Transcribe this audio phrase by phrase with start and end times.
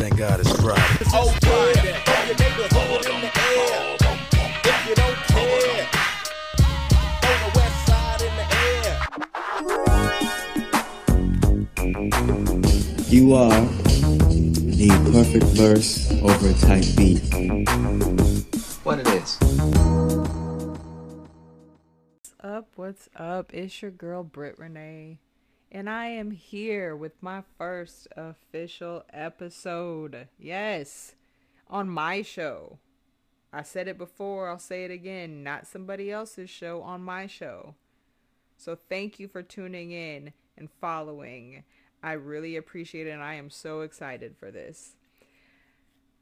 [0.00, 0.80] Thank God it's Friday.
[1.12, 1.94] Oh, Friday.
[2.26, 3.96] Your neighborhood in the air.
[4.64, 5.84] If you don't care,
[7.20, 8.96] throw the west side in the air.
[13.08, 13.60] You are
[14.80, 17.20] the perfect verse over a tight beat.
[18.82, 19.36] What it is.
[22.22, 22.68] What's up?
[22.76, 23.52] What's up?
[23.52, 25.18] It's your girl Britt Renee,
[25.72, 30.28] and I am here with my first official episode.
[30.38, 31.14] Yes,
[31.68, 32.78] on my show.
[33.52, 35.42] I said it before, I'll say it again.
[35.42, 37.74] Not somebody else's show, on my show.
[38.56, 41.64] So thank you for tuning in and following.
[42.02, 44.96] I really appreciate it, and I am so excited for this.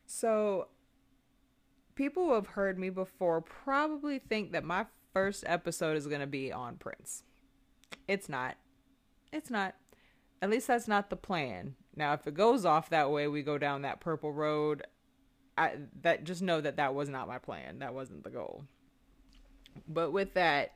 [0.07, 0.69] So,
[1.95, 6.27] people who have heard me before probably think that my first episode is going to
[6.27, 7.23] be on Prince.
[8.09, 8.57] It's not.
[9.33, 9.75] It's not.
[10.41, 11.75] At least that's not the plan.
[11.97, 14.85] Now, if it goes off that way, we go down that purple road.
[15.57, 17.81] I that just know that that was not my plan.
[17.81, 18.65] That wasn't the goal.
[19.87, 20.73] But with that,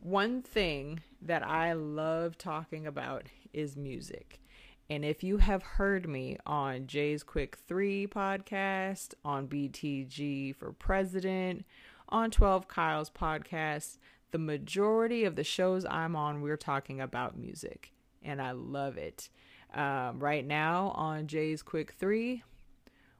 [0.00, 4.40] one thing that I love talking about is music.
[4.88, 11.64] And if you have heard me on Jay's Quick 3 podcast, on BTG for President,
[12.08, 13.98] on 12 Kyle's podcast,
[14.36, 17.94] the majority of the shows I'm on, we're talking about music.
[18.22, 19.30] And I love it.
[19.72, 22.42] Um, right now on Jay's Quick 3,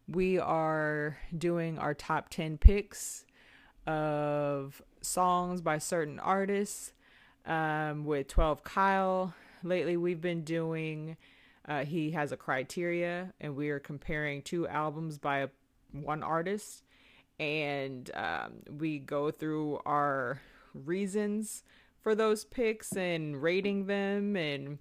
[0.06, 3.25] we are doing our top 10 picks
[3.86, 6.92] of songs by certain artists
[7.47, 9.33] um, with 12 Kyle.
[9.62, 11.17] Lately, we've been doing,
[11.67, 15.48] uh, he has a criteria, and we are comparing two albums by
[15.92, 16.83] one artist.
[17.41, 20.42] And um, we go through our
[20.85, 21.63] reasons
[22.03, 24.37] for those picks and rating them.
[24.37, 24.79] And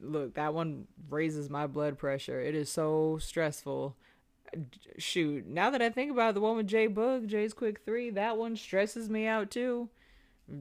[0.00, 2.40] look, that one raises my blood pressure.
[2.40, 3.96] It is so stressful
[4.98, 8.10] shoot, now that I think about it, the one with Jay Boog, Jay's Quick Three,
[8.10, 9.88] that one stresses me out too.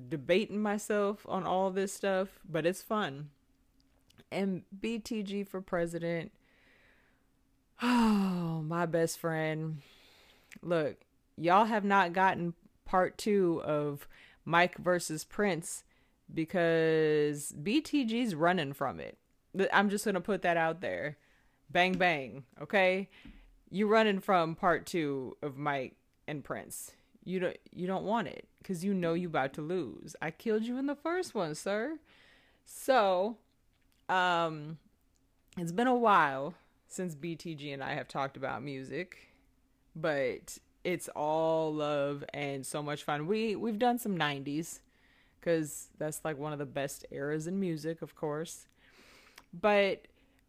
[0.10, 3.30] Debating myself on all this stuff, but it's fun.
[4.32, 6.32] And BTG for president.
[7.84, 9.82] Oh, my best friend.
[10.62, 10.98] Look,
[11.36, 12.54] y'all have not gotten
[12.86, 14.08] part two of
[14.46, 15.84] Mike versus Prince
[16.34, 19.18] because BTG's running from it.
[19.74, 21.18] I'm just going to put that out there.
[21.70, 22.44] Bang, bang.
[22.62, 23.10] Okay
[23.72, 25.96] you running from part two of Mike
[26.28, 26.92] and Prince.
[27.24, 30.16] You don't you don't want it because you know you about to lose.
[30.22, 31.98] I killed you in the first one, sir.
[32.66, 33.38] So,
[34.10, 34.78] um,
[35.58, 36.54] it's been a while
[36.88, 39.34] since BTG and I have talked about music,
[39.96, 43.28] but it's all love and so much fun.
[43.28, 44.80] We we've done some '90s
[45.40, 48.68] because that's like one of the best eras in music, of course.
[49.54, 50.08] But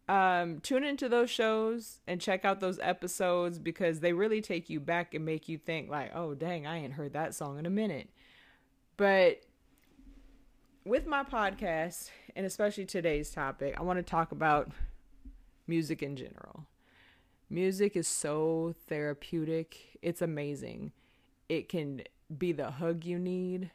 [0.09, 4.79] um, tune into those shows and check out those episodes because they really take you
[4.79, 7.69] back and make you think like, oh dang, I ain't heard that song in a
[7.69, 8.09] minute.
[8.97, 9.41] But
[10.85, 14.71] with my podcast and especially today's topic, I want to talk about
[15.67, 16.65] music in general.
[17.49, 19.97] Music is so therapeutic.
[20.01, 20.91] It's amazing.
[21.49, 22.01] It can
[22.35, 23.71] be the hug you need.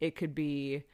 [0.00, 0.84] It could be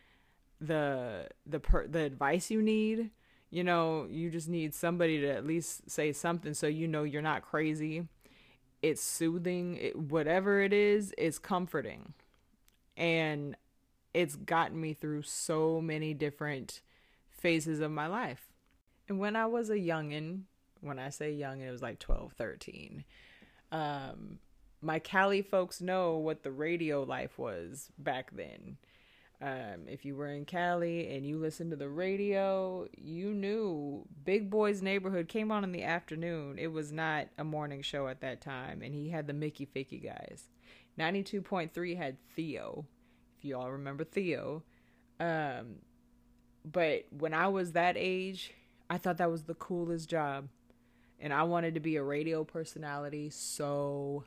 [0.61, 3.11] the the per, the advice you need
[3.53, 7.21] you know, you just need somebody to at least say something so you know you're
[7.21, 8.09] not crazy.
[8.81, 9.77] It's soothing.
[9.77, 12.15] It, whatever it is, it's comforting.
[12.97, 13.55] And
[14.15, 16.81] it's gotten me through so many different
[17.29, 18.47] phases of my life.
[19.07, 20.45] And when I was a youngin',
[20.83, 23.05] when I say young, it was like 12, 13.
[23.71, 24.39] Um,
[24.83, 28.77] my Cali folks know what the radio life was back then.
[29.41, 34.51] Um, if you were in Cali and you listened to the radio, you knew Big
[34.51, 36.59] Boy's Neighborhood came on in the afternoon.
[36.59, 40.03] It was not a morning show at that time, and he had the Mickey Ficky
[40.03, 40.49] guys.
[40.99, 42.87] 92.3 had Theo,
[43.39, 44.63] if you all remember Theo.
[45.19, 45.77] Um,
[46.65, 48.53] but when I was that age,
[48.89, 50.49] I thought that was the coolest job.
[51.23, 54.25] And I wanted to be a radio personality so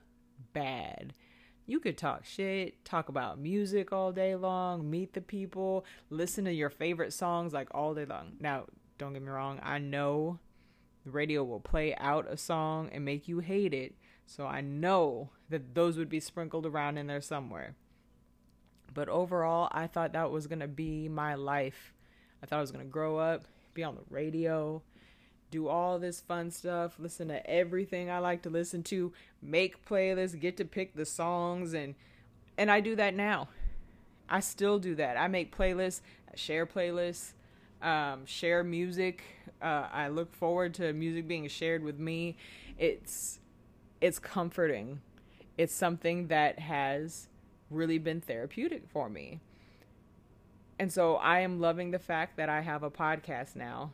[0.53, 1.13] bad
[1.65, 6.53] you could talk shit, talk about music all day long, meet the people, listen to
[6.53, 8.33] your favorite songs like all day long.
[8.39, 8.65] Now,
[8.97, 10.39] don't get me wrong, I know
[11.03, 13.95] the radio will play out a song and make you hate it.
[14.27, 17.75] So I know that those would be sprinkled around in there somewhere.
[18.93, 21.93] But overall, I thought that was going to be my life.
[22.41, 23.43] I thought I was going to grow up,
[23.73, 24.81] be on the radio,
[25.55, 30.39] do all this fun stuff, listen to everything I like to listen to, make playlists,
[30.39, 31.95] get to pick the songs and
[32.57, 33.49] and I do that now.
[34.29, 35.17] I still do that.
[35.17, 36.01] I make playlists,
[36.35, 37.33] share playlists.
[37.81, 39.23] um, share music.
[39.61, 42.37] Uh, I look forward to music being shared with me.
[42.77, 43.39] It's
[44.01, 45.01] it's comforting.
[45.57, 47.27] It's something that has
[47.69, 49.39] really been therapeutic for me.
[50.79, 53.91] And so I am loving the fact that I have a podcast now.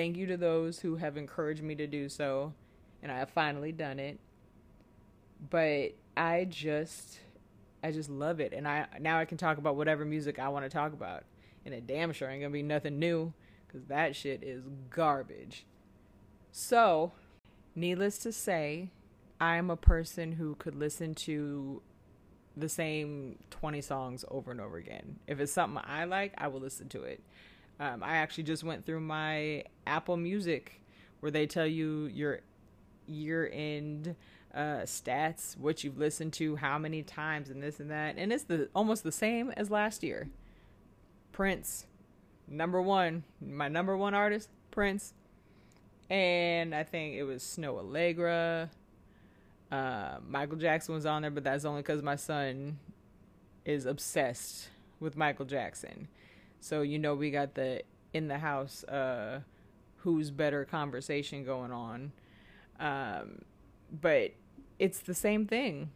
[0.00, 2.54] Thank you to those who have encouraged me to do so,
[3.02, 4.18] and I have finally done it.
[5.50, 7.20] But I just
[7.84, 10.64] I just love it and I now I can talk about whatever music I want
[10.64, 11.24] to talk about.
[11.66, 13.34] And it damn sure ain't going to be nothing new
[13.68, 15.66] cuz that shit is garbage.
[16.50, 17.12] So,
[17.74, 18.88] needless to say,
[19.38, 21.82] I'm a person who could listen to
[22.56, 25.18] the same 20 songs over and over again.
[25.26, 27.22] If it's something I like, I will listen to it.
[27.80, 30.82] Um, I actually just went through my Apple Music
[31.20, 32.40] where they tell you your
[33.06, 34.14] year end
[34.54, 38.16] uh, stats, what you've listened to, how many times, and this and that.
[38.18, 40.28] And it's the almost the same as last year.
[41.32, 41.86] Prince,
[42.46, 45.14] number one, my number one artist, Prince.
[46.10, 48.68] And I think it was Snoh Aalegra,
[49.70, 52.78] uh, Michael Jackson was on there, but that's only because my son
[53.64, 54.68] is obsessed
[54.98, 56.08] with Michael Jackson.
[56.60, 59.40] So you know we got the in the house uh,
[59.98, 62.12] who's better conversation going on.
[62.78, 63.42] Um,
[64.00, 64.32] but
[64.78, 65.90] it's the same thing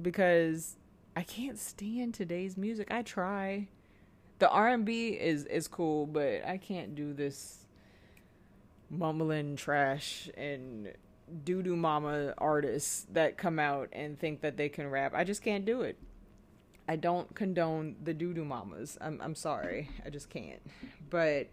[0.00, 0.76] because
[1.16, 2.88] I can't stand today's music.
[2.90, 3.68] I try.
[4.38, 7.66] The R&B is is cool, but I can't do this
[8.90, 10.92] mumbling trash and
[11.44, 15.12] doo doo mama artists that come out and think that they can rap.
[15.14, 15.98] I just can't do it.
[16.88, 18.98] I don't condone the doo doo mamas.
[19.00, 19.90] I'm I'm sorry.
[20.04, 20.60] I just can't.
[21.10, 21.48] But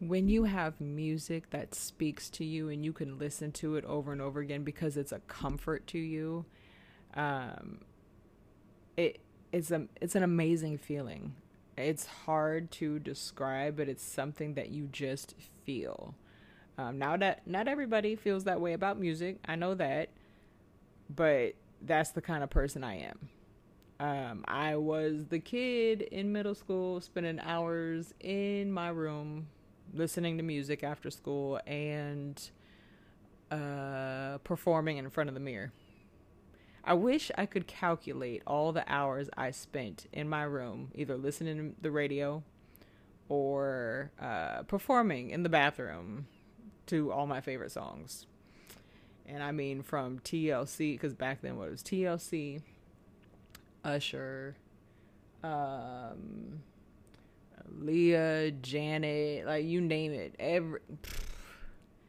[0.00, 4.12] when you have music that speaks to you and you can listen to it over
[4.12, 6.44] and over again because it's a comfort to you,
[7.14, 7.80] um,
[8.96, 9.20] it
[9.52, 11.34] it's a it's an amazing feeling.
[11.76, 15.34] It's hard to describe, but it's something that you just
[15.64, 16.14] feel.
[16.76, 20.10] Um, now that not everybody feels that way about music, I know that,
[21.08, 23.28] but that's the kind of person I am.
[24.00, 29.46] Um, I was the kid in middle school spending hours in my room
[29.92, 32.50] listening to music after school and
[33.50, 35.72] uh, performing in front of the mirror.
[36.84, 41.56] I wish I could calculate all the hours I spent in my room, either listening
[41.74, 42.42] to the radio
[43.28, 46.26] or uh, performing in the bathroom
[46.86, 48.26] to all my favorite songs.
[49.26, 52.60] And I mean from TLC, because back then what was TLC,
[53.84, 54.56] Usher,
[55.42, 56.62] um,
[57.78, 60.34] Leah, Janet, like you name it.
[60.38, 60.80] Every.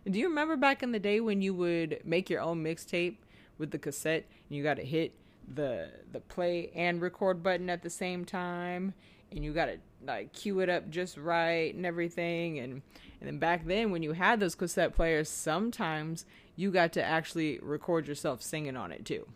[0.09, 3.17] Do you remember back in the day when you would make your own mixtape
[3.57, 5.13] with the cassette and you got to hit
[5.53, 8.93] the the play and record button at the same time
[9.31, 12.81] and you got to like cue it up just right and everything and
[13.19, 16.25] and then back then when you had those cassette players sometimes
[16.55, 19.27] you got to actually record yourself singing on it too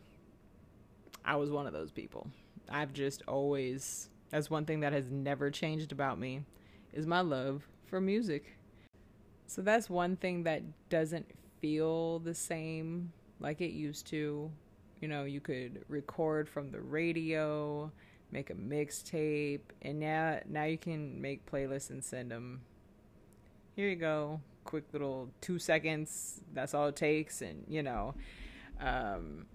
[1.29, 2.27] i was one of those people
[2.69, 6.41] i've just always that's one thing that has never changed about me
[6.93, 8.57] is my love for music
[9.47, 11.25] so that's one thing that doesn't
[11.61, 14.49] feel the same like it used to
[15.01, 17.91] you know you could record from the radio
[18.31, 22.61] make a mixtape, and now now you can make playlists and send them.
[23.75, 26.41] Here you go, quick little two seconds.
[26.53, 28.15] That's all it takes, and you know,
[28.80, 29.45] um,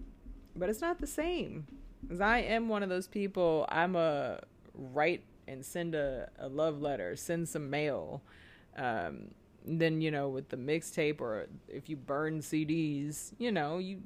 [0.55, 1.67] but it's not the same.
[2.07, 3.65] Cause I am one of those people.
[3.69, 4.41] I'm a
[4.73, 8.21] write and send a, a love letter, send some mail.
[8.77, 9.31] Um,
[9.67, 14.01] then you know with the mixtape or if you burn CDs, you know you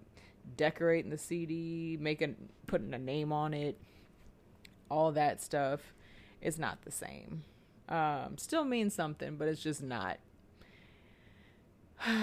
[0.58, 2.36] decorating the CD, making
[2.68, 3.78] putting a name on it,
[4.90, 5.94] all that stuff
[6.42, 7.44] is not the same.
[7.88, 10.18] Um, still means something, but it's just not.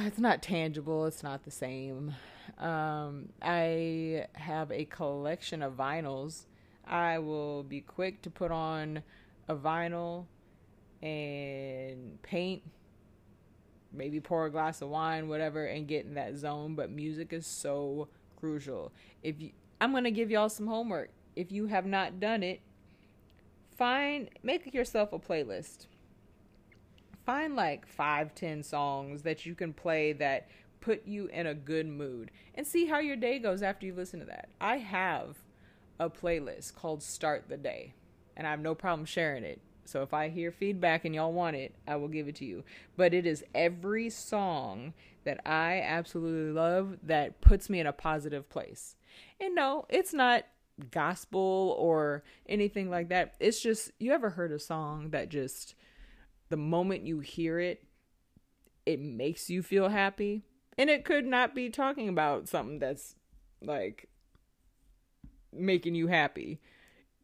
[0.07, 1.05] It's not tangible.
[1.05, 2.15] It's not the same.
[2.59, 6.47] Um, I have a collection of vinyls.
[6.87, 9.03] I will be quick to put on
[9.49, 10.27] a vinyl
[11.03, 12.63] and paint,
[13.93, 16.75] maybe pour a glass of wine, whatever, and get in that zone.
[16.75, 18.93] But music is so crucial.
[19.23, 22.61] If you, I'm gonna give y'all some homework if you have not done it,
[23.77, 25.87] find make yourself a playlist.
[27.25, 30.49] Find like five, ten songs that you can play that
[30.81, 34.21] put you in a good mood and see how your day goes after you listen
[34.21, 34.49] to that.
[34.61, 35.37] I have
[35.99, 37.95] a playlist called Start the Day,
[38.37, 39.61] and I have no problem sharing it.
[39.85, 42.65] So if I hear feedback and y'all want it, I will give it to you.
[42.97, 48.49] But it is every song that I absolutely love that puts me in a positive
[48.49, 48.97] place.
[49.41, 50.45] And no, it's not
[50.91, 53.35] gospel or anything like that.
[53.41, 55.75] It's just you ever heard a song that just
[56.49, 57.83] the moment you hear it,
[58.85, 60.45] it makes you feel happy.
[60.79, 63.15] And it could not be talking about something that's
[63.63, 64.09] like
[65.53, 66.61] making you happy.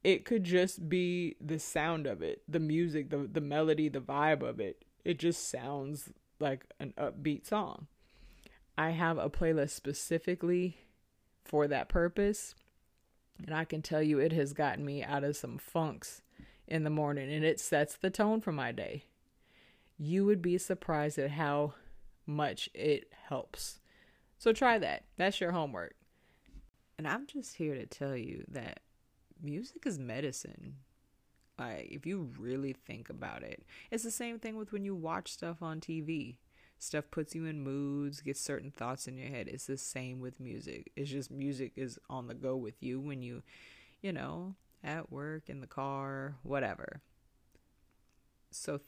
[0.02, 4.42] It could just be the sound of it, the music, the the melody, the vibe
[4.42, 4.84] of it.
[5.04, 7.86] It just sounds like an upbeat song.
[8.76, 10.78] I have a playlist specifically
[11.44, 12.54] for that purpose.
[13.44, 16.22] And I can tell you it has gotten me out of some funks
[16.66, 19.04] in the morning and it sets the tone for my day.
[19.98, 21.74] You would be surprised at how
[22.26, 23.80] much it helps.
[24.38, 25.04] So try that.
[25.16, 25.94] That's your homework.
[26.98, 28.80] And I'm just here to tell you that
[29.42, 30.76] music is medicine.
[31.58, 35.32] Like, if you really think about it, it's the same thing with when you watch
[35.32, 36.36] stuff on TV.
[36.78, 39.46] Stuff puts you in moods, gets certain thoughts in your head.
[39.46, 40.90] It's the same with music.
[40.96, 43.42] It's just music is on the go with you when you,
[44.00, 47.00] you know, at work, in the car, whatever.
[48.50, 48.80] So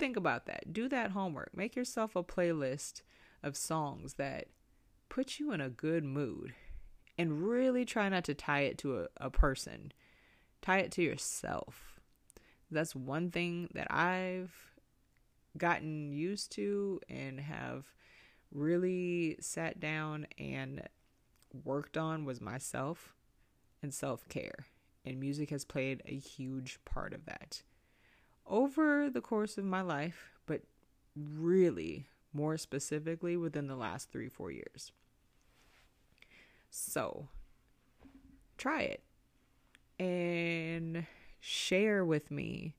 [0.00, 0.72] think about that.
[0.72, 1.50] Do that homework.
[1.54, 3.02] Make yourself a playlist
[3.42, 4.46] of songs that
[5.08, 6.54] put you in a good mood
[7.18, 9.92] and really try not to tie it to a, a person.
[10.62, 12.00] Tie it to yourself.
[12.70, 14.52] That's one thing that I've
[15.58, 17.84] gotten used to and have
[18.52, 20.82] really sat down and
[21.64, 23.14] worked on was myself
[23.82, 24.66] and self care.
[25.04, 27.62] And music has played a huge part of that
[28.50, 30.62] over the course of my life, but
[31.16, 34.92] really more specifically within the last three, four years.
[36.70, 37.28] So
[38.58, 39.02] try it
[39.98, 41.06] and
[41.40, 42.74] share with me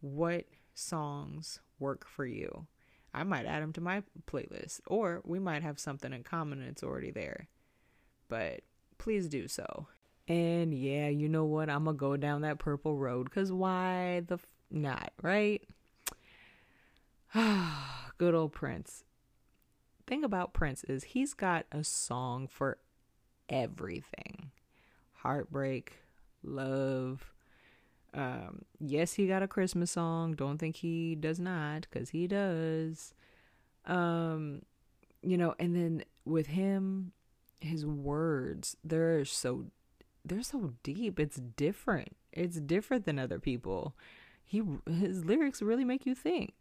[0.00, 2.66] what songs work for you.
[3.14, 6.68] I might add them to my playlist, or we might have something in common and
[6.68, 7.48] it's already there.
[8.28, 8.62] But
[8.96, 9.86] please do so.
[10.28, 11.68] And yeah, you know what?
[11.68, 14.38] I'm gonna go down that purple road because why the
[14.72, 15.62] not, right?
[18.18, 19.04] Good old Prince.
[20.06, 22.78] Thing about Prince is he's got a song for
[23.48, 24.50] everything
[25.22, 25.98] heartbreak,
[26.42, 27.32] love.
[28.14, 30.34] Um, yes, he got a Christmas song.
[30.34, 33.14] Don't think he does not, because he does.
[33.86, 34.62] Um,
[35.22, 37.12] you know, and then with him,
[37.60, 39.66] his words, they're so
[40.24, 41.18] they're so deep.
[41.18, 42.16] It's different.
[42.32, 43.96] It's different than other people.
[44.44, 46.54] He his lyrics really make you think.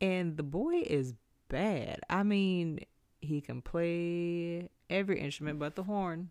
[0.00, 1.14] And the boy is
[1.48, 2.00] bad.
[2.10, 2.80] I mean,
[3.20, 6.30] he can play every instrument but the horn.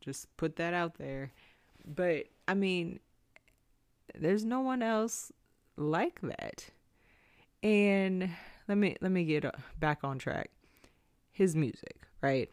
[0.00, 1.32] Just put that out there.
[1.86, 3.00] But I mean,
[4.14, 5.32] there's no one else
[5.76, 6.66] like that.
[7.62, 8.30] And
[8.68, 9.44] let me let me get
[9.78, 10.50] back on track.
[11.30, 12.50] His music, right?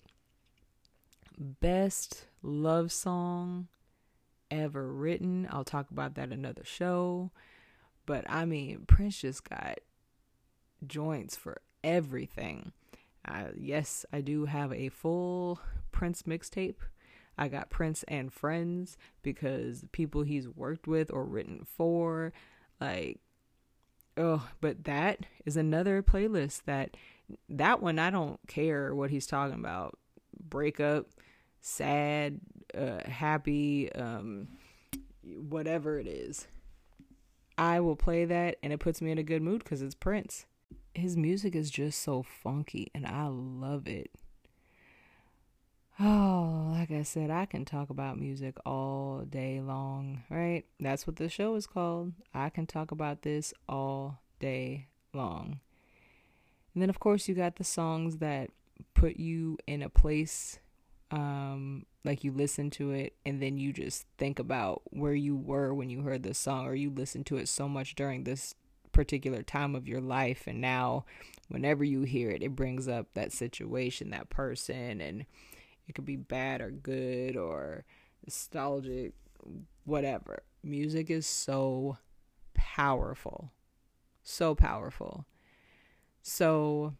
[1.37, 3.67] Best love song
[4.55, 5.47] ever written.
[5.51, 7.31] I'll talk about that another show.
[8.05, 9.79] But I mean, Prince just got
[10.85, 12.71] joints for everything.
[13.27, 15.59] Uh, yes, I do have a full
[15.91, 16.75] Prince mixtape.
[17.37, 22.31] I got Prince and Friends because people he's worked with or written for,
[22.79, 23.19] like,
[24.15, 26.95] oh, but that is another playlist that
[27.49, 29.97] that one I don't care what he's talking about.
[30.47, 31.07] Breakup,
[31.65, 32.39] sad,
[32.77, 34.47] uh, happy, um,
[35.23, 36.47] whatever it is.
[37.57, 40.45] I will play that and it puts me in a good mood because it's Prince
[40.95, 44.11] his music is just so funky and I love it.
[45.99, 50.65] Oh, like I said, I can talk about music all day long, right?
[50.79, 52.13] That's what the show is called.
[52.33, 55.61] I can talk about this all day long.
[56.73, 58.49] And then, of course, you got the songs that
[58.93, 60.59] put you in a place,
[61.11, 65.73] um, like you listen to it and then you just think about where you were
[65.73, 68.55] when you heard the song, or you listen to it so much during this
[68.91, 71.03] particular time of your life and now
[71.49, 75.25] whenever you hear it it brings up that situation that person and
[75.85, 77.83] it could be bad or good or
[78.25, 79.11] nostalgic
[79.83, 80.43] whatever.
[80.63, 81.97] Music is so
[82.53, 83.51] powerful.
[84.23, 85.25] So powerful.
[86.21, 86.95] So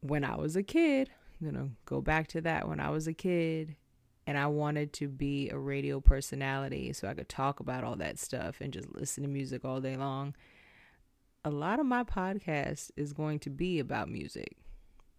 [0.00, 3.12] when i was a kid i'm gonna go back to that when i was a
[3.12, 3.76] kid
[4.28, 8.18] and I wanted to be a radio personality so I could talk about all that
[8.18, 10.34] stuff and just listen to music all day long.
[11.46, 14.58] A lot of my podcast is going to be about music,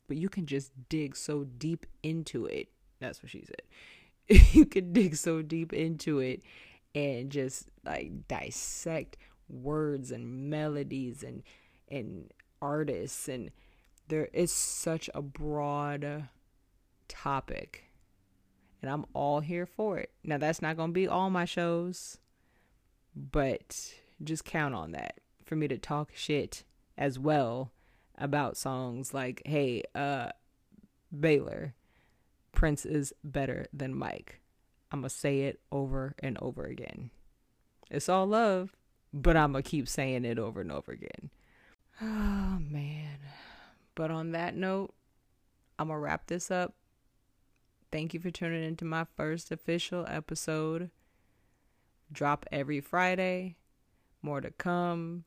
[0.08, 2.68] but you can just dig so deep into it.
[3.00, 4.44] That's what she said.
[4.54, 6.44] you can dig so deep into it
[6.94, 9.18] and just like dissect
[9.50, 11.42] words and melodies and
[11.88, 13.50] and artists and
[14.10, 16.28] there is such a broad
[17.08, 17.90] topic
[18.82, 20.12] and I'm all here for it.
[20.24, 22.18] Now that's not going to be all my shows,
[23.16, 26.64] but Just count on that for me to talk shit
[26.98, 27.72] as well
[28.18, 30.30] about songs like, hey, uh,
[31.18, 31.74] Baylor,
[32.52, 34.42] Prince is better than Mike.
[34.92, 37.12] I'm going to say it over and over again.
[37.90, 38.76] It's all love,
[39.14, 41.30] but I'm going to keep saying it over and over again.
[42.02, 43.20] Oh, man.
[44.00, 44.94] But on that note,
[45.78, 46.74] I'm going to wrap this up.
[47.92, 50.90] Thank you for tuning into my first official episode.
[52.10, 53.58] Drop every Friday.
[54.22, 55.26] More to come.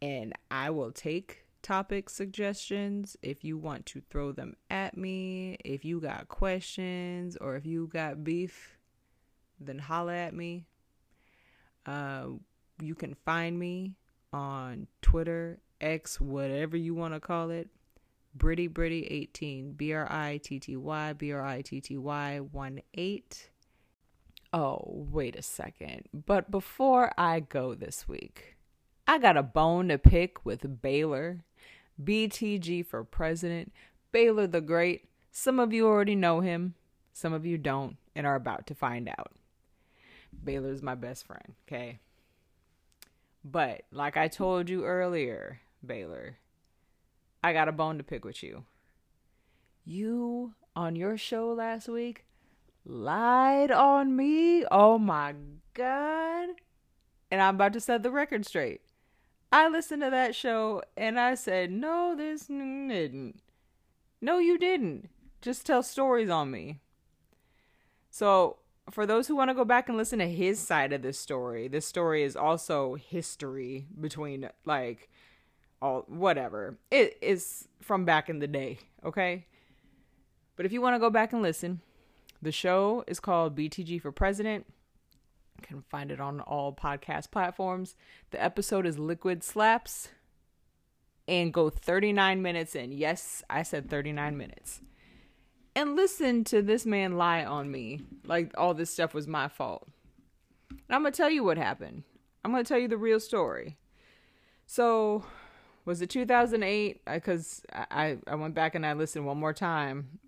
[0.00, 5.56] And I will take topic suggestions if you want to throw them at me.
[5.64, 8.78] If you got questions or if you got beef,
[9.58, 10.66] then holla at me.
[11.84, 12.26] Uh,
[12.80, 13.96] you can find me
[14.32, 17.68] on Twitter, X, whatever you want to call it.
[18.34, 19.72] Britty Britty 18.
[19.72, 23.50] B R I T T Y B R I T T Y 1 8.
[24.52, 26.08] Oh, wait a second.
[26.12, 28.56] But before I go this week,
[29.06, 31.44] I got a bone to pick with Baylor.
[32.02, 33.72] BTG for president.
[34.12, 35.08] Baylor the Great.
[35.30, 36.74] Some of you already know him,
[37.12, 39.32] some of you don't, and are about to find out.
[40.42, 41.98] Baylor's my best friend, okay?
[43.44, 46.38] But like I told you earlier, Baylor,
[47.42, 48.64] I got a bone to pick with you.
[49.84, 52.26] You on your show last week
[52.84, 54.64] lied on me.
[54.70, 55.34] Oh my
[55.74, 56.48] god.
[57.30, 58.82] And I'm about to set the record straight.
[59.52, 63.40] I listened to that show and I said, "No, this didn't."
[64.20, 65.08] No, you didn't.
[65.40, 66.80] Just tell stories on me.
[68.10, 68.58] So,
[68.90, 71.68] for those who want to go back and listen to his side of this story,
[71.68, 75.10] this story is also history between like
[75.80, 76.78] all whatever.
[76.90, 79.46] It is from back in the day, okay?
[80.56, 81.80] But if you want to go back and listen,
[82.40, 84.66] the show is called BTG for President.
[85.58, 87.94] You can find it on all podcast platforms.
[88.30, 90.08] The episode is Liquid Slaps
[91.28, 92.92] and go 39 minutes in.
[92.92, 94.80] Yes, I said 39 minutes.
[95.74, 99.88] And listen to this man lie on me like all this stuff was my fault.
[100.70, 102.04] And I'm going to tell you what happened.
[102.44, 103.76] I'm going to tell you the real story.
[104.66, 105.24] So,
[105.86, 107.02] was it 2008?
[107.06, 110.18] Because I, I went back and I listened one more time.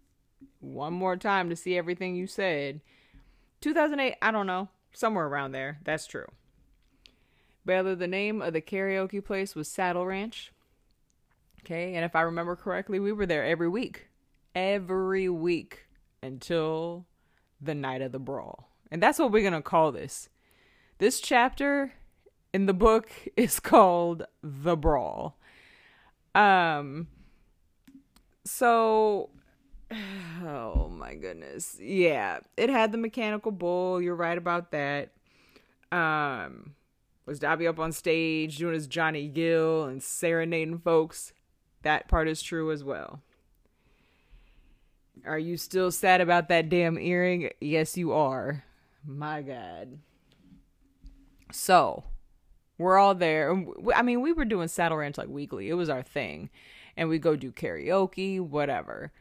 [0.60, 2.80] One more time to see everything you said.
[3.60, 4.68] 2008, I don't know.
[4.92, 5.78] Somewhere around there.
[5.84, 6.26] That's true.
[7.66, 10.52] Baylor, the name of the karaoke place was Saddle Ranch.
[11.60, 14.08] Okay, and if I remember correctly, we were there every week.
[14.54, 15.86] Every week
[16.22, 17.06] until
[17.60, 18.70] the night of the brawl.
[18.90, 20.28] And that's what we're going to call this.
[20.98, 21.92] This chapter
[22.52, 25.37] in the book is called The Brawl.
[26.34, 27.08] Um
[28.44, 29.30] so
[30.44, 31.78] oh my goodness.
[31.80, 34.00] Yeah, it had the mechanical bull.
[34.00, 35.12] You're right about that.
[35.92, 36.74] Um
[37.26, 41.34] was Dobby up on stage doing his Johnny Gill and serenading folks?
[41.82, 43.20] That part is true as well.
[45.26, 47.50] Are you still sad about that damn earring?
[47.60, 48.64] Yes, you are.
[49.04, 49.98] My God.
[51.52, 52.04] So,
[52.78, 53.52] we're all there.
[53.94, 55.68] I mean, we were doing Saddle Ranch like weekly.
[55.68, 56.48] It was our thing.
[56.96, 59.12] And we go do karaoke, whatever.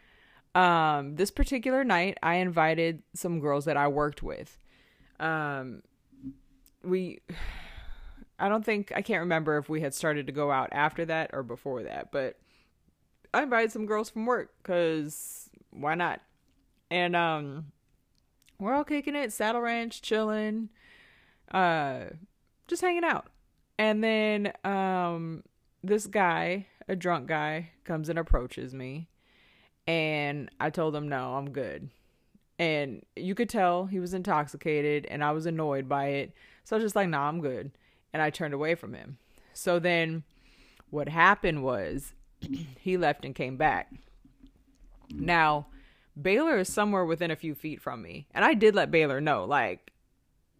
[0.56, 4.58] Um, this particular night, I invited some girls that I worked with.
[5.20, 5.84] Um,
[6.84, 7.20] we,
[8.40, 11.32] I don't think, I can't remember if we had started to go out after that
[11.34, 12.38] or before that, but
[13.34, 16.22] I invited some girls from work because why not?
[16.92, 17.72] And, um,
[18.60, 20.70] we're all kicking it, Saddle Ranch, chilling,
[21.52, 22.06] uh,
[22.68, 23.28] just hanging out.
[23.80, 25.44] And then um
[25.84, 29.08] this guy, a drunk guy, comes and approaches me.
[29.86, 31.90] And I told him, no, I'm good.
[32.60, 36.34] And you could tell he was intoxicated and I was annoyed by it.
[36.64, 37.72] So I was just like, nah, I'm good.
[38.12, 39.18] And I turned away from him.
[39.54, 40.24] So then
[40.90, 42.14] what happened was
[42.80, 43.94] he left and came back.
[45.10, 45.68] Now,
[46.20, 48.28] Baylor is somewhere within a few feet from me.
[48.34, 49.92] And I did let Baylor know, like,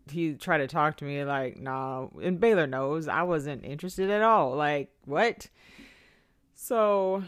[0.10, 4.22] he tried to talk to me like, nah, and Baylor knows I wasn't interested at
[4.22, 4.56] all.
[4.56, 5.48] Like, what?
[6.56, 7.24] So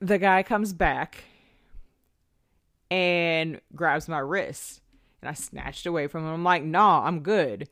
[0.00, 1.24] the guy comes back
[2.90, 4.80] and grabs my wrist.
[5.22, 6.32] And I snatched away from him.
[6.32, 7.68] I'm like, nah, I'm good.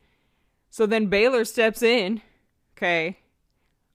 [0.69, 2.21] So then Baylor steps in.
[2.77, 3.17] Okay.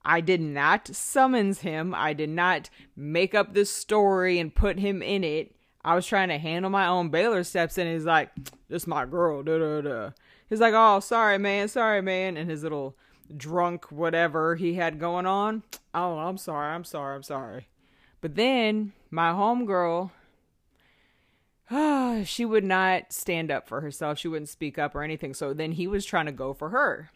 [0.04, 1.94] I did not summons him.
[1.94, 5.53] I did not make up this story and put him in it.
[5.84, 7.10] I was trying to handle my own.
[7.10, 8.30] Baylor steps and he's like,
[8.68, 9.42] This my girl.
[9.42, 10.10] Da, da, da.
[10.48, 11.68] He's like, Oh, sorry, man.
[11.68, 12.36] Sorry, man.
[12.36, 12.96] And his little
[13.36, 15.62] drunk whatever he had going on.
[15.94, 16.74] Oh, I'm sorry.
[16.74, 17.14] I'm sorry.
[17.16, 17.68] I'm sorry.
[18.20, 20.10] But then my homegirl,
[22.26, 24.18] she would not stand up for herself.
[24.18, 25.34] She wouldn't speak up or anything.
[25.34, 27.10] So then he was trying to go for her.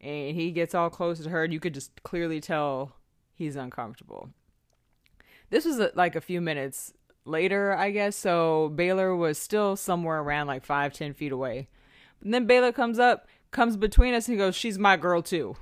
[0.00, 2.96] and he gets all close to her and you could just clearly tell
[3.34, 4.30] he's uncomfortable
[5.50, 6.92] this was uh, like a few minutes
[7.24, 8.16] later i guess.
[8.16, 11.68] So baylor was still somewhere around like five ten feet away.
[12.22, 15.56] And then baylor comes up comes between us and goes she's my girl too.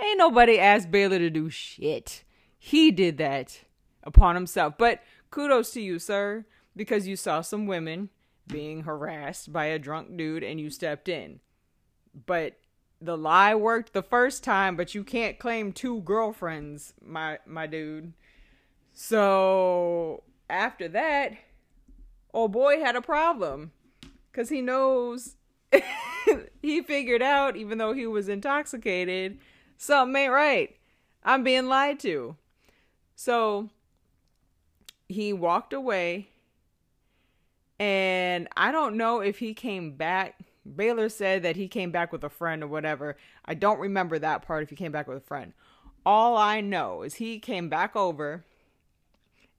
[0.00, 2.24] Ain't nobody asked baylor to do shit.
[2.58, 3.60] He did that
[4.02, 4.74] upon himself.
[4.78, 6.44] But kudos to you sir
[6.74, 8.10] because you saw some women
[8.46, 11.40] being harassed by a drunk dude and you stepped in.
[12.26, 12.58] But
[13.00, 18.12] the lie worked the first time, but you can't claim two girlfriends, my my dude.
[18.92, 21.32] So after that,
[22.32, 23.72] old boy had a problem
[24.30, 25.36] because he knows
[26.62, 29.38] he figured out, even though he was intoxicated,
[29.76, 30.76] something ain't right.
[31.24, 32.36] I'm being lied to.
[33.14, 33.70] So
[35.08, 36.28] he walked away,
[37.78, 40.36] and I don't know if he came back
[40.74, 43.16] Baylor said that he came back with a friend or whatever.
[43.44, 45.52] I don't remember that part if he came back with a friend.
[46.04, 48.44] All I know is he came back over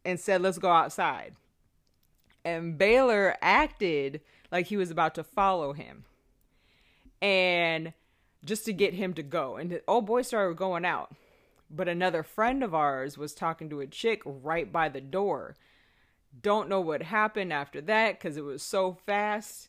[0.08, 1.36] and said, let's go outside.
[2.46, 6.06] And Baylor acted like he was about to follow him.
[7.22, 7.92] And
[8.46, 9.58] just to get him to go.
[9.58, 11.14] And the old boy started going out.
[11.70, 15.58] But another friend of ours was talking to a chick right by the door.
[16.42, 19.68] Don't know what happened after that because it was so fast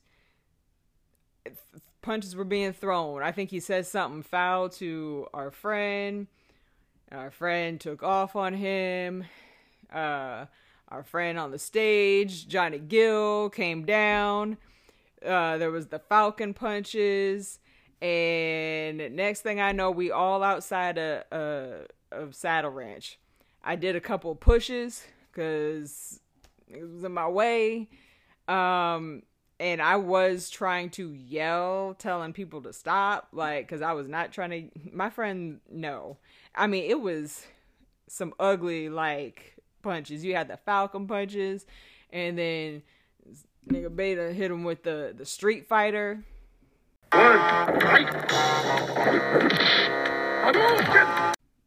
[2.02, 3.22] punches were being thrown.
[3.22, 6.26] I think he said something foul to our friend.
[7.10, 9.24] Our friend took off on him.
[9.92, 10.46] Uh,
[10.88, 14.56] our friend on the stage, Johnny Gill, came down.
[15.24, 17.58] Uh, there was the Falcon punches,
[18.00, 21.76] and next thing I know, we all outside of, uh,
[22.12, 23.18] of Saddle Ranch.
[23.62, 26.20] I did a couple pushes because
[26.68, 27.88] it was in my way.
[28.46, 29.22] Um,
[29.60, 34.32] and I was trying to yell, telling people to stop, like, because I was not
[34.32, 34.90] trying to.
[34.92, 36.18] My friend, no.
[36.54, 37.44] I mean, it was
[38.06, 39.57] some ugly, like,
[39.88, 40.22] punches.
[40.22, 41.64] You had the Falcon punches,
[42.10, 42.82] and then
[43.66, 46.24] nigga Beta hit him with the, the Street Fighter.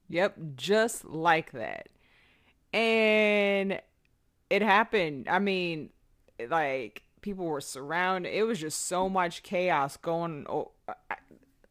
[0.09, 1.89] Yep, just like that.
[2.73, 3.81] And
[4.49, 5.27] it happened.
[5.27, 5.89] I mean,
[6.49, 8.33] like, people were surrounded.
[8.33, 10.45] It was just so much chaos going.
[10.47, 11.15] Oh, I,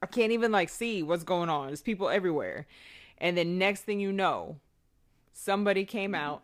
[0.03, 1.69] I can't even like see what's going on.
[1.69, 2.67] There's people everywhere,
[3.19, 4.57] and then next thing you know,
[5.33, 6.43] somebody came out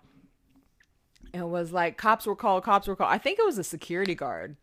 [1.32, 2.64] and was like, "Cops were called.
[2.64, 4.56] Cops were called." I think it was a security guard.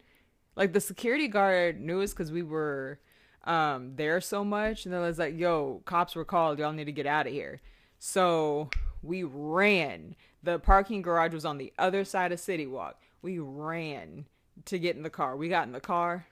[0.55, 2.99] Like the security guard knew us because we were
[3.45, 6.59] um there so much, and then it was like, "Yo, cops were called.
[6.59, 7.61] Y'all need to get out of here."
[7.99, 8.69] So
[9.01, 10.15] we ran.
[10.41, 12.99] The parking garage was on the other side of City Walk.
[13.21, 14.25] We ran
[14.65, 15.37] to get in the car.
[15.37, 16.25] We got in the car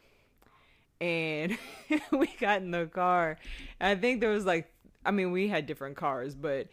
[1.02, 1.58] and
[2.12, 3.38] we got in the car.
[3.82, 4.72] I think there was like,
[5.04, 6.68] I mean, we had different cars, but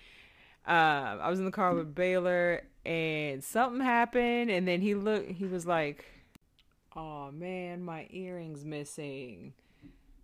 [0.68, 4.50] uh, I was in the car with Baylor and something happened.
[4.50, 6.04] And then he looked, he was like,
[6.94, 9.54] oh man, my earring's missing.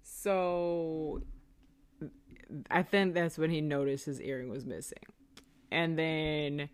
[0.03, 1.23] So
[2.71, 4.99] I think that's when he noticed his earring was missing.
[5.71, 6.69] And then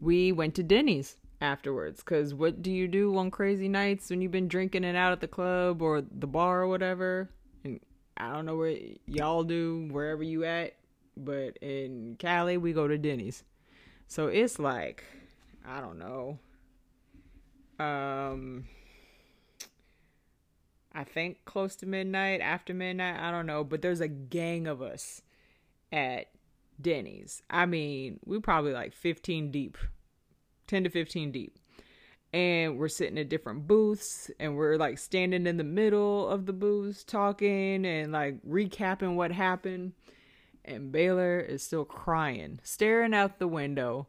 [0.00, 4.30] we went to Denny's afterwards because what do you do on crazy nights when you've
[4.30, 7.30] been drinking and out at the club or the bar or whatever
[7.64, 7.80] and
[8.18, 10.74] i don't know where y'all do wherever you at
[11.16, 13.44] but in cali we go to denny's
[14.06, 15.04] so it's like
[15.66, 16.38] i don't know
[17.78, 18.64] um
[20.92, 24.82] i think close to midnight after midnight i don't know but there's a gang of
[24.82, 25.22] us
[25.92, 26.26] at
[26.80, 29.76] denny's i mean we probably like 15 deep
[30.70, 31.58] 10 to 15 deep.
[32.32, 36.52] And we're sitting at different booths and we're like standing in the middle of the
[36.52, 39.92] booths talking and like recapping what happened.
[40.64, 44.06] And Baylor is still crying, staring out the window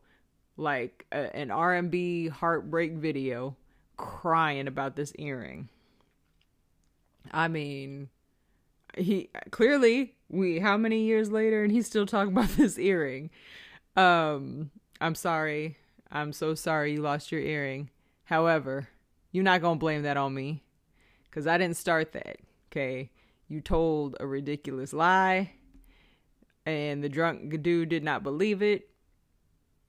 [0.58, 3.56] like a, an R&B heartbreak video,
[3.98, 5.70] crying about this earring.
[7.32, 8.10] I mean,
[8.98, 13.30] he clearly we how many years later and he's still talking about this earring.
[13.96, 15.78] Um I'm sorry.
[16.12, 17.90] I'm so sorry you lost your earring.
[18.26, 18.90] However,
[19.32, 20.64] you're not going to blame that on me
[21.30, 22.38] because I didn't start that.
[22.72, 23.10] Okay.
[23.48, 25.54] You told a ridiculous lie,
[26.66, 28.90] and the drunk dude did not believe it,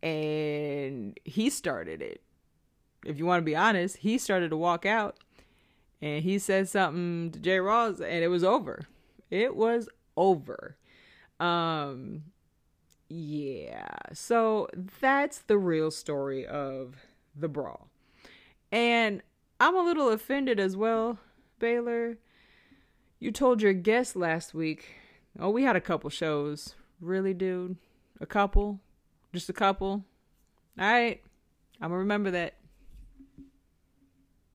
[0.03, 2.23] and he started it.
[3.05, 5.19] If you want to be honest, he started to walk out,
[6.01, 7.59] and he said something to J.
[7.61, 8.87] Ross, and it was over.
[9.31, 10.77] It was over.
[11.41, 12.23] Um,
[13.09, 14.69] yeah, so
[15.01, 16.97] that's the real story of
[17.35, 17.89] the brawl.
[18.71, 19.23] And
[19.61, 21.19] I'm a little offended as well,
[21.59, 22.19] Baylor.
[23.19, 24.97] You told your guest last week.
[25.39, 26.75] Oh, we had a couple shows.
[27.01, 27.77] Really, dude?
[28.21, 28.81] A couple?
[29.33, 30.05] Just a couple?
[30.79, 31.21] All right.
[31.81, 32.55] I'm going to remember that.